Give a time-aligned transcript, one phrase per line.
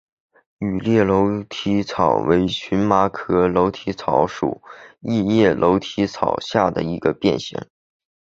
[0.57, 4.63] 羽裂楼梯草为荨麻科楼梯草属
[4.99, 7.67] 异叶楼梯草下的一个变型。